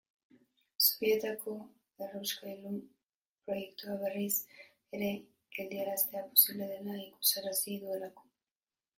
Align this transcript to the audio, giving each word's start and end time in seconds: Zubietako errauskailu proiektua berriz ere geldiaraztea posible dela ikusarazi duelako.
Zubietako 0.83 1.51
errauskailu 2.05 2.71
proiektua 3.49 3.97
berriz 4.05 4.31
ere 4.99 5.09
geldiaraztea 5.57 6.23
posible 6.31 6.71
dela 6.73 6.97
ikusarazi 7.03 7.77
duelako. 7.85 8.27